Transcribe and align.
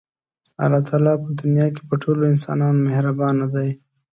الله 0.63 0.81
تعالی 0.87 1.13
په 1.23 1.29
دنیا 1.41 1.65
کې 1.73 1.81
په 1.89 1.95
ټولو 2.03 2.21
انسانانو 2.33 2.83
مهربانه 2.87 3.45
دی. 3.55 3.69